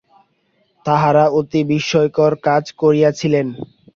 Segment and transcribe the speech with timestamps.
[0.85, 3.47] তাঁহারা অতি বিস্ময়কর কাজ করিয়াছিলেন।